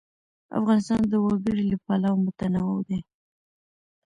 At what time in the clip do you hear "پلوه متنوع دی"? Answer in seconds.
1.83-2.99